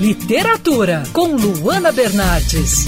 [0.00, 2.86] Literatura, com Luana Bernardes.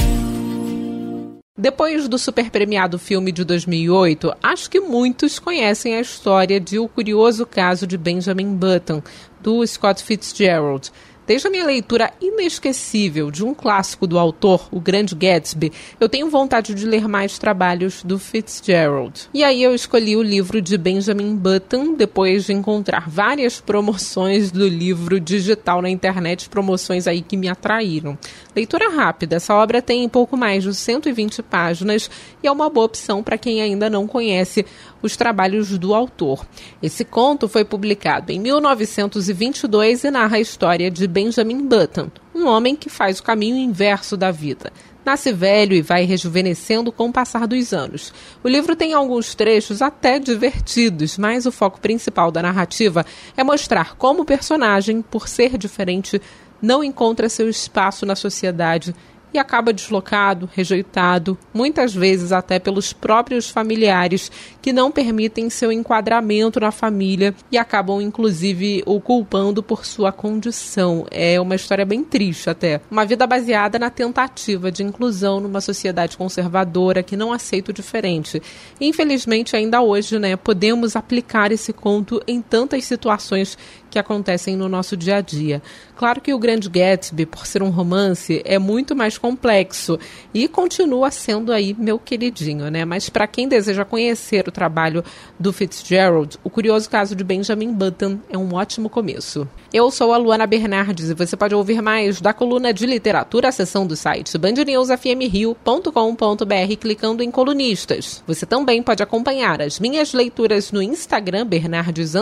[1.55, 6.89] Depois do super premiado filme de 2008, acho que muitos conhecem a história de O
[6.89, 9.03] Curioso Caso de Benjamin Button,
[9.43, 10.91] do Scott Fitzgerald.
[11.33, 16.29] Desde a minha leitura inesquecível de um clássico do autor, O Grande Gatsby, eu tenho
[16.29, 19.31] vontade de ler mais trabalhos do Fitzgerald.
[19.33, 24.69] E aí eu escolhi o livro de Benjamin Button, depois de encontrar várias promoções do
[24.69, 28.19] livro digital na internet, promoções aí que me atraíram.
[28.55, 32.11] Leitura rápida, essa obra tem pouco mais de 120 páginas
[32.43, 34.67] e é uma boa opção para quem ainda não conhece
[35.01, 36.47] os trabalhos do autor.
[36.83, 41.22] Esse conto foi publicado em 1922 e narra a história de Benjamin
[41.65, 44.73] Button, um homem que faz o caminho inverso da vida.
[45.05, 48.13] Nasce velho e vai rejuvenescendo com o passar dos anos.
[48.43, 53.05] O livro tem alguns trechos até divertidos, mas o foco principal da narrativa
[53.37, 56.23] é mostrar como o personagem, por ser diferente,
[56.61, 58.95] não encontra seu espaço na sociedade
[59.33, 64.31] e acaba deslocado, rejeitado, muitas vezes até pelos próprios familiares
[64.61, 71.07] que não permitem seu enquadramento na família e acabam inclusive o culpando por sua condição.
[71.11, 72.81] É uma história bem triste até.
[72.91, 78.43] Uma vida baseada na tentativa de inclusão numa sociedade conservadora que não aceita o diferente.
[78.81, 83.57] Infelizmente, ainda hoje, né, podemos aplicar esse conto em tantas situações
[83.93, 85.63] que acontecem no nosso dia a dia.
[85.97, 89.99] Claro que o Grande Gatsby, por ser um romance, é muito mais complexo
[90.35, 92.85] e continua sendo aí meu queridinho, né?
[92.85, 95.05] Mas para quem deseja conhecer o trabalho
[95.39, 99.47] do Fitzgerald, o curioso caso de Benjamin Button é um ótimo começo.
[99.73, 103.53] Eu sou a Luana Bernardes e você pode ouvir mais da coluna de literatura, a
[103.53, 108.25] seção do site bandnewsfmrio.com.br clicando em colunistas.
[108.27, 112.15] Você também pode acompanhar as minhas leituras no Instagram Bernardes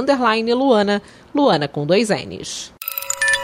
[0.54, 1.00] Luana
[1.34, 2.78] Luana com dois N's.